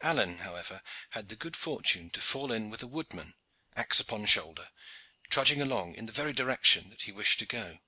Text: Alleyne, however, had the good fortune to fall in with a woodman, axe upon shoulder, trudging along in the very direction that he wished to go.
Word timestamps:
Alleyne, 0.00 0.38
however, 0.38 0.80
had 1.10 1.28
the 1.28 1.34
good 1.34 1.56
fortune 1.56 2.08
to 2.10 2.20
fall 2.20 2.52
in 2.52 2.70
with 2.70 2.84
a 2.84 2.86
woodman, 2.86 3.34
axe 3.74 3.98
upon 3.98 4.26
shoulder, 4.26 4.70
trudging 5.28 5.60
along 5.60 5.96
in 5.96 6.06
the 6.06 6.12
very 6.12 6.32
direction 6.32 6.88
that 6.90 7.02
he 7.02 7.10
wished 7.10 7.40
to 7.40 7.46
go. 7.46 7.80